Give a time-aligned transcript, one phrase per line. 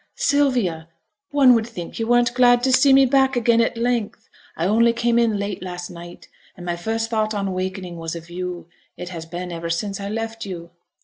[0.15, 0.89] 'Sylvia!
[1.29, 4.29] one would think you weren't glad to see me back again at length.
[4.57, 6.27] I only came in late last night,
[6.57, 8.65] and my first thought on wakening was of you;
[8.97, 10.71] it has been ever since I left you.'